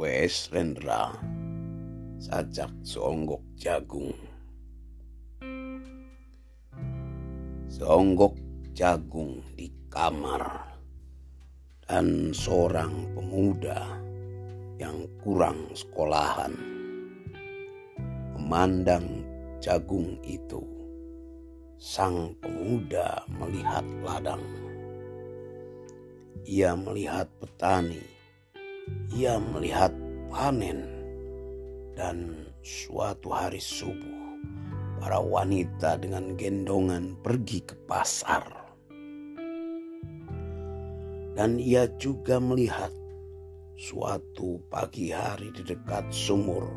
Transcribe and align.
Wes 0.00 0.48
Rendra 0.48 1.12
Sajak 2.16 2.72
seonggok 2.80 3.44
jagung. 3.52 4.16
Seonggok 7.68 8.32
jagung 8.72 9.44
di 9.60 9.68
kamar 9.92 10.72
Dan 11.84 12.32
seorang 12.32 13.12
pemuda 13.12 14.00
yang 14.80 15.04
kurang 15.20 15.68
sekolahan 15.76 16.56
Memandang 18.40 19.04
jagung 19.60 20.16
itu. 20.24 20.64
Sang 21.76 22.32
pemuda 22.40 23.28
melihat 23.36 23.84
ladang. 24.00 24.48
Ia 26.48 26.72
melihat 26.72 27.28
petani 27.36 28.19
ia 29.10 29.36
melihat 29.38 29.90
panen 30.30 30.86
dan 31.98 32.46
suatu 32.62 33.34
hari 33.34 33.58
subuh 33.58 34.20
para 35.00 35.18
wanita 35.18 35.96
dengan 35.96 36.36
gendongan 36.36 37.16
pergi 37.24 37.64
ke 37.64 37.74
pasar. 37.88 38.44
Dan 41.34 41.56
ia 41.56 41.88
juga 41.96 42.36
melihat 42.36 42.92
suatu 43.80 44.60
pagi 44.68 45.08
hari 45.08 45.48
di 45.56 45.64
dekat 45.64 46.04
sumur 46.12 46.68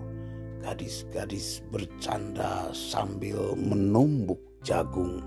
gadis-gadis 0.64 1.59
bercanda 1.67 2.72
sambil 2.72 3.59
menumbuk 3.59 4.39
jagung 4.64 5.20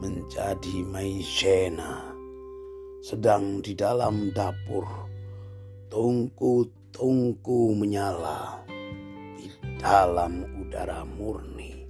menjadi 0.00 0.80
maizena 0.88 2.16
sedang 3.04 3.60
di 3.60 3.76
dalam 3.76 4.32
dapur 4.32 4.88
Tungku-tungku 5.90 7.74
menyala 7.74 8.62
di 9.34 9.50
dalam 9.74 10.46
udara 10.62 11.02
murni 11.02 11.82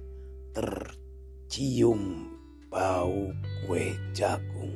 tercium 0.57 2.33
bau 2.65 3.29
kue 3.61 3.93
jagung. 4.09 4.73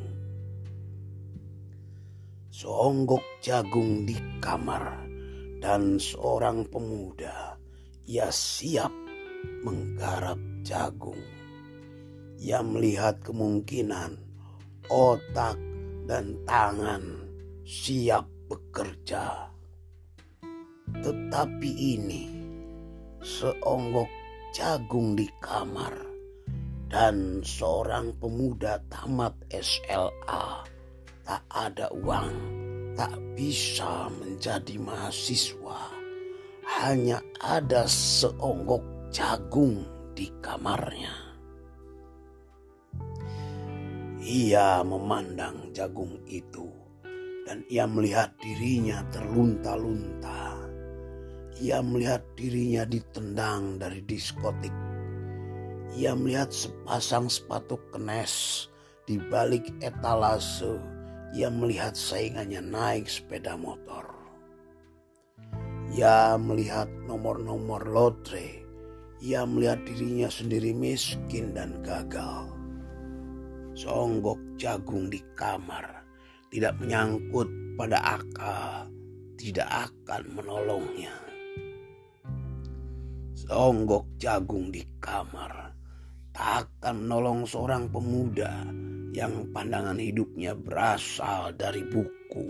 Seonggok 2.53 3.25
jagung 3.41 4.05
di 4.05 4.13
kamar 4.37 4.93
dan 5.57 5.97
seorang 5.97 6.61
pemuda 6.69 7.57
ia 8.05 8.29
siap 8.29 8.93
menggarap 9.65 10.37
jagung. 10.61 11.25
Ia 12.37 12.61
melihat 12.61 13.25
kemungkinan 13.25 14.21
otak 14.85 15.57
dan 16.05 16.37
tangan 16.45 17.25
siap 17.65 18.34
bekerja. 18.55 19.51
Tetapi 21.03 21.71
ini 21.75 22.23
seonggok 23.19 24.07
jagung 24.55 25.19
di 25.19 25.27
kamar 25.43 25.91
dan 26.87 27.43
seorang 27.43 28.15
pemuda 28.15 28.79
tamat 28.87 29.35
SLA 29.51 30.63
tak 31.27 31.43
ada 31.51 31.91
uang, 31.91 32.31
tak 32.95 33.17
bisa 33.35 34.07
menjadi 34.23 34.79
mahasiswa. 34.79 35.91
Hanya 36.79 37.19
ada 37.43 37.83
seonggok 37.89 39.11
jagung 39.11 39.83
di 40.15 40.31
kamarnya. 40.39 41.13
Ia 44.25 44.81
memandang 44.81 45.69
jagung 45.75 46.23
itu 46.25 46.84
dan 47.45 47.61
ia 47.69 47.85
melihat 47.85 48.33
dirinya 48.41 49.05
terlunta-lunta. 49.13 50.57
Ia 51.61 51.79
melihat 51.79 52.25
dirinya 52.35 52.83
ditendang 52.83 53.79
dari 53.79 54.03
diskotik. 54.03 54.73
Ia 55.95 56.17
melihat 56.17 56.51
sepasang 56.51 57.31
sepatu 57.31 57.79
kenes 57.93 58.67
di 59.07 59.21
balik 59.31 59.71
etalase. 59.79 60.81
Ia 61.37 61.47
melihat 61.47 61.95
saingannya 61.95 62.59
naik 62.59 63.07
sepeda 63.07 63.55
motor. 63.55 64.09
Ia 65.95 66.35
melihat 66.35 66.91
nomor-nomor 67.07 67.87
lotre. 67.87 68.65
Ia 69.23 69.47
melihat 69.47 69.79
dirinya 69.87 70.27
sendiri 70.27 70.75
miskin 70.75 71.55
dan 71.55 71.79
gagal. 71.85 72.51
Songgok 73.75 74.39
jagung 74.59 75.07
di 75.07 75.23
kamar 75.39 75.94
tidak 76.55 76.79
menyangkut 76.79 77.51
pada 77.75 77.99
akal, 78.15 78.87
tidak 79.35 79.91
akan 79.91 80.23
menolongnya. 80.39 81.11
Songgok 83.35 84.15
jagung 84.15 84.71
di 84.71 84.79
kamar 85.03 85.75
tak 86.31 86.63
akan 86.63 87.03
menolong 87.03 87.43
seorang 87.43 87.91
pemuda 87.91 88.71
yang 89.11 89.51
pandangan 89.51 89.99
hidupnya 89.99 90.55
berasal 90.55 91.51
dari 91.59 91.83
buku 91.83 92.47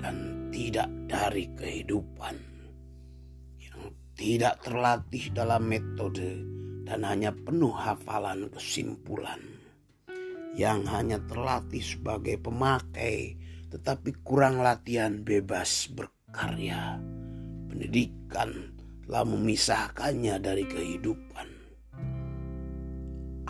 dan 0.00 0.48
tidak 0.48 0.88
dari 1.04 1.52
kehidupan 1.52 2.36
yang 3.60 3.80
tidak 4.16 4.56
terlatih 4.64 5.28
dalam 5.36 5.68
metode 5.68 6.40
dan 6.88 7.04
hanya 7.04 7.28
penuh 7.28 7.76
hafalan 7.76 8.48
kesimpulan 8.48 9.59
yang 10.54 10.86
hanya 10.90 11.22
terlatih 11.24 11.82
sebagai 11.82 12.38
pemakai 12.42 13.40
tetapi 13.70 14.18
kurang 14.26 14.60
latihan 14.60 15.22
bebas 15.22 15.86
berkarya. 15.94 16.98
Pendidikan 17.70 18.74
telah 19.06 19.22
memisahkannya 19.22 20.42
dari 20.42 20.66
kehidupan. 20.66 21.48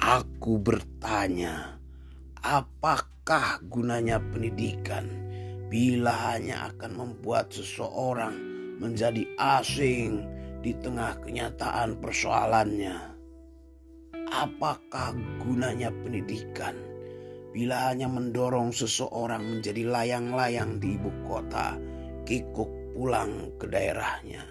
Aku 0.00 0.60
bertanya, 0.60 1.80
apakah 2.44 3.60
gunanya 3.68 4.20
pendidikan 4.20 5.08
bila 5.72 6.12
hanya 6.32 6.72
akan 6.72 6.92
membuat 6.96 7.52
seseorang 7.52 8.36
menjadi 8.80 9.24
asing 9.36 10.24
di 10.60 10.76
tengah 10.76 11.16
kenyataan 11.20 11.96
persoalannya? 12.00 13.19
Apakah 14.30 15.12
gunanya 15.42 15.90
pendidikan? 15.90 16.90
bila 17.50 17.90
hanya 17.90 18.06
mendorong 18.06 18.70
seseorang 18.70 19.42
menjadi 19.42 19.82
layang-layang 19.86 20.78
di 20.78 20.94
ibu 20.94 21.10
kota, 21.26 21.74
kikuk 22.22 22.70
pulang 22.94 23.50
ke 23.58 23.66
daerahnya. 23.66 24.46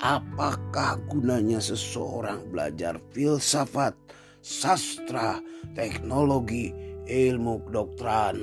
Apakah 0.00 1.00
gunanya 1.08 1.60
seseorang 1.60 2.48
belajar 2.48 2.96
filsafat, 3.12 3.92
sastra, 4.40 5.40
teknologi, 5.76 6.72
ilmu 7.04 7.60
kedokteran, 7.68 8.40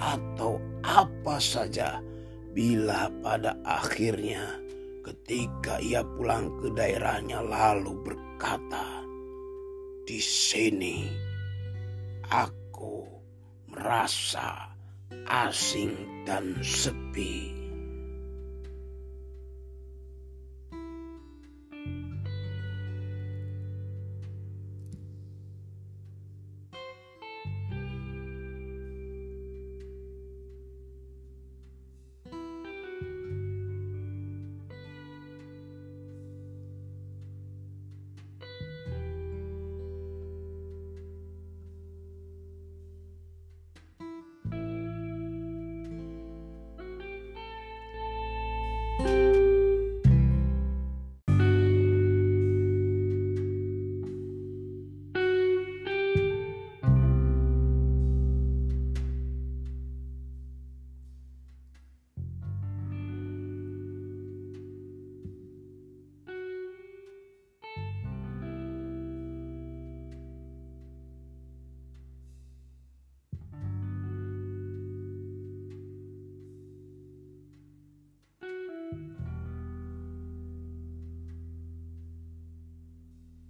atau 0.00 0.56
apa 0.80 1.36
saja 1.36 2.00
bila 2.56 3.12
pada 3.20 3.56
akhirnya 3.64 4.60
ketika 5.02 5.82
ia 5.82 6.06
pulang 6.06 6.50
ke 6.62 6.70
daerahnya 6.74 7.42
lalu 7.42 7.98
berkata, 8.06 9.02
di 10.06 10.18
sini 10.18 11.06
aku 12.30 13.06
merasa 13.70 14.72
asing 15.26 16.24
dan 16.26 16.58
sepi. 16.62 17.61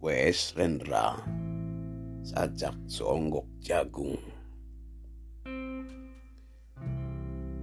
W.S. 0.03 0.59
Rendra 0.59 1.15
Sajak 2.27 2.75
Seonggok 2.91 3.47
Jagung 3.63 4.19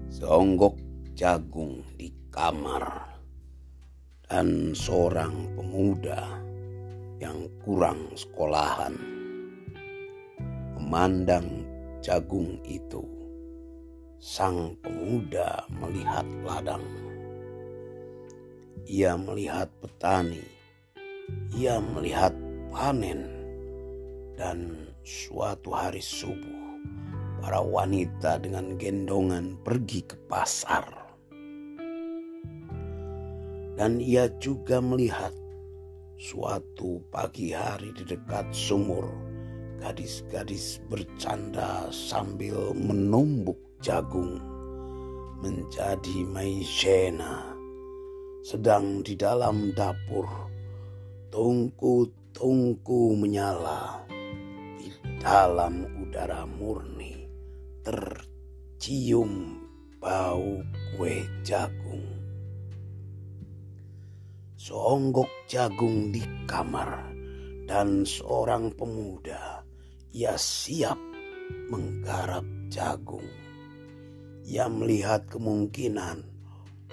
Seonggok 0.07 0.79
jagung 1.19 1.83
di 1.99 2.07
kamar 2.31 3.11
dan 4.23 4.71
seorang 4.71 5.51
pemuda 5.59 6.39
yang 7.19 7.43
kurang 7.59 8.07
sekolahan 8.15 8.95
memandang 10.79 11.67
jagung 11.99 12.55
itu. 12.63 13.03
Sang 14.23 14.79
pemuda 14.79 15.67
melihat 15.75 16.23
ladang. 16.47 16.87
Ia 18.87 19.19
melihat 19.19 19.67
petani. 19.83 20.58
Ia 21.55 21.81
melihat 21.81 22.33
panen. 22.71 23.27
Dan 24.39 24.87
suatu 25.03 25.75
hari 25.75 25.99
subuh, 25.99 26.79
para 27.43 27.59
wanita 27.59 28.39
dengan 28.39 28.79
gendongan 28.79 29.59
pergi 29.63 30.07
ke 30.07 30.15
pasar. 30.31 30.87
Dan 33.79 33.99
ia 34.03 34.27
juga 34.43 34.83
melihat 34.83 35.31
suatu 36.19 36.99
pagi 37.15 37.55
hari 37.55 37.95
di 37.95 38.03
dekat 38.03 38.51
sumur, 38.51 39.07
gadis-gadis 39.79 40.83
bercanda 40.91 41.87
sambil 41.87 42.75
menumbuk 42.75 43.55
jagung 43.79 44.39
menjadi 45.39 46.27
maizena. 46.27 47.55
Sedang 48.43 48.99
di 49.03 49.15
dalam 49.15 49.71
dapur, 49.75 50.27
tungku-tungku 51.29 53.13
menyala. 53.17 54.05
Di 54.77 54.89
dalam 55.21 55.85
udara 56.01 56.45
murni 56.49 57.25
tercium 57.85 59.57
bau 60.01 60.61
kue 60.93 61.25
jagung. 61.45 62.05
Seonggok 64.59 65.31
jagung 65.47 66.11
di 66.11 66.21
kamar 66.45 67.09
dan 67.65 68.03
seorang 68.03 68.73
pemuda 68.75 69.63
ia 70.09 70.33
siap 70.35 70.97
menggarap 71.69 72.45
jagung. 72.73 73.25
Ia 74.49 74.65
melihat 74.65 75.29
kemungkinan 75.29 76.25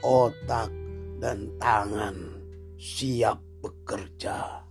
otak 0.04 0.68
dan 1.16 1.48
tangan 1.56 2.36
siap 2.76 3.40
bekerja. 3.66 4.62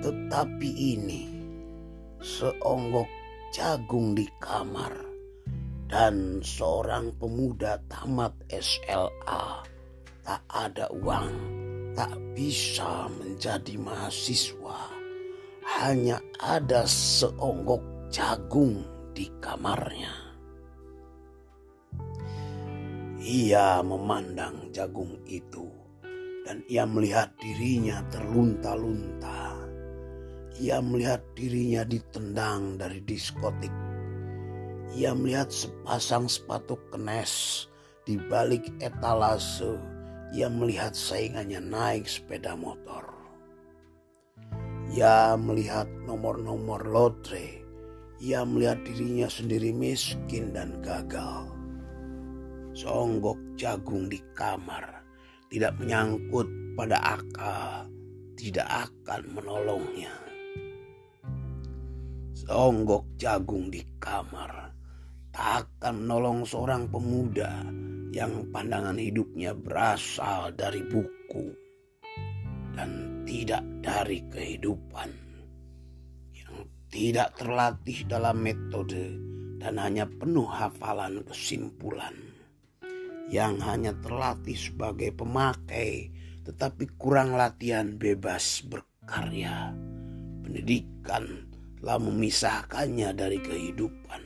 Tetapi 0.00 0.70
ini 0.72 1.22
seonggok 2.24 3.10
jagung 3.52 4.16
di 4.16 4.24
kamar 4.40 4.96
dan 5.92 6.40
seorang 6.40 7.12
pemuda 7.20 7.76
tamat 7.92 8.32
SLA 8.48 9.68
tak 10.24 10.40
ada 10.48 10.88
uang, 10.96 11.34
tak 11.92 12.16
bisa 12.32 13.12
menjadi 13.20 13.76
mahasiswa 13.76 14.80
hanya 15.76 16.24
ada 16.40 16.88
seonggok 16.88 18.08
jagung 18.08 18.80
di 19.12 19.28
kamarnya. 19.44 20.14
Ia 23.22 23.84
memandang 23.84 24.72
jagung 24.72 25.20
itu 25.28 25.81
dan 26.52 26.60
ia 26.68 26.84
melihat 26.84 27.32
dirinya 27.40 28.04
terlunta-lunta. 28.12 29.56
Ia 30.60 30.84
melihat 30.84 31.24
dirinya 31.32 31.80
ditendang 31.80 32.76
dari 32.76 33.00
diskotik. 33.08 33.72
Ia 34.92 35.16
melihat 35.16 35.48
sepasang 35.48 36.28
sepatu 36.28 36.76
kenes 36.92 37.64
di 38.04 38.20
balik 38.28 38.68
etalase. 38.84 39.80
Ia 40.36 40.52
melihat 40.52 40.92
saingannya 40.92 41.64
naik 41.64 42.04
sepeda 42.04 42.52
motor. 42.52 43.08
Ia 44.92 45.32
melihat 45.40 45.88
nomor-nomor 46.04 46.84
lotre. 46.84 47.64
Ia 48.20 48.44
melihat 48.44 48.84
dirinya 48.84 49.32
sendiri 49.32 49.72
miskin 49.72 50.52
dan 50.52 50.84
gagal. 50.84 51.48
Songgok 52.76 53.40
jagung 53.56 54.12
di 54.12 54.20
kamar 54.36 55.01
tidak 55.52 55.76
menyangkut 55.76 56.48
pada 56.72 56.96
akal, 57.20 57.84
tidak 58.40 58.88
akan 58.88 59.20
menolongnya. 59.36 60.16
Songgok 62.32 63.04
jagung 63.20 63.68
di 63.68 63.84
kamar 64.00 64.72
tak 65.28 65.68
akan 65.68 66.04
menolong 66.08 66.48
seorang 66.48 66.88
pemuda 66.88 67.68
yang 68.12 68.48
pandangan 68.48 68.96
hidupnya 68.96 69.52
berasal 69.52 70.52
dari 70.56 70.80
buku 70.88 71.52
dan 72.72 73.22
tidak 73.28 73.64
dari 73.84 74.24
kehidupan 74.28 75.08
yang 76.32 76.56
tidak 76.88 77.32
terlatih 77.36 78.04
dalam 78.08 78.40
metode 78.40 79.16
dan 79.60 79.80
hanya 79.80 80.04
penuh 80.04 80.48
hafalan 80.48 81.24
kesimpulan 81.24 82.31
yang 83.32 83.56
hanya 83.64 83.96
terlatih 84.04 84.54
sebagai 84.54 85.10
pemakai 85.16 86.12
tetapi 86.44 86.84
kurang 87.00 87.32
latihan 87.32 87.96
bebas 87.96 88.60
berkarya 88.68 89.72
pendidikan 90.44 91.48
telah 91.80 91.98
memisahkannya 91.98 93.08
dari 93.16 93.38
kehidupan 93.40 94.22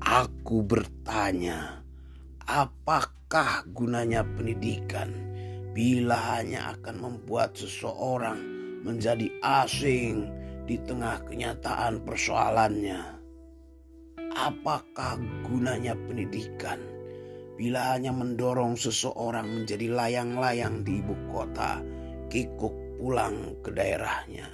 aku 0.00 0.64
bertanya 0.64 1.84
apakah 2.48 3.62
gunanya 3.70 4.24
pendidikan 4.24 5.12
bila 5.72 6.16
hanya 6.36 6.76
akan 6.76 6.96
membuat 7.00 7.56
seseorang 7.56 8.36
menjadi 8.84 9.30
asing 9.40 10.28
di 10.68 10.76
tengah 10.84 11.22
kenyataan 11.26 12.04
persoalannya. 12.04 13.00
Apakah 14.32 15.20
gunanya 15.44 15.96
pendidikan 16.08 16.80
bila 17.62 17.94
hanya 17.94 18.10
mendorong 18.10 18.74
seseorang 18.74 19.46
menjadi 19.46 19.86
layang-layang 19.94 20.82
di 20.82 20.98
ibu 20.98 21.14
kota, 21.30 21.78
kikuk 22.26 22.74
pulang 22.98 23.54
ke 23.62 23.70
daerahnya? 23.70 24.50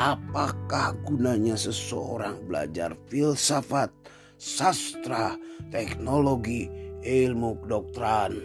Apakah 0.00 0.96
gunanya 1.04 1.52
seseorang 1.52 2.48
belajar 2.48 2.96
filsafat, 3.12 3.92
sastra, 4.40 5.36
teknologi, 5.68 6.64
ilmu 7.04 7.60
kedokteran, 7.60 8.40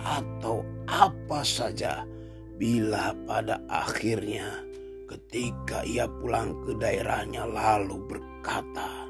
atau 0.00 0.64
apa 0.88 1.44
saja 1.44 2.08
bila 2.56 3.12
pada 3.28 3.60
akhirnya 3.68 4.64
ketika 5.12 5.84
ia 5.84 6.08
pulang 6.08 6.56
ke 6.64 6.72
daerahnya 6.80 7.44
lalu 7.44 8.00
berkata, 8.08 9.03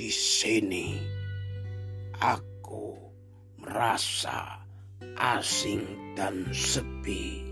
"Di 0.00 0.08
sini 0.08 0.96
aku 2.24 2.96
merasa 3.60 4.64
asing 5.20 6.16
dan 6.16 6.48
sepi." 6.56 7.49